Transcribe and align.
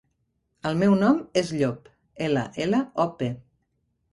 El 0.69 0.79
meu 0.83 0.95
nom 1.01 1.19
és 1.41 1.51
Llop: 1.59 1.91
ela, 2.29 2.47
ela, 2.67 2.81
o, 3.05 3.07
pe. 3.21 3.29